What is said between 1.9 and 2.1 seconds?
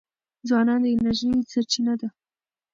دي.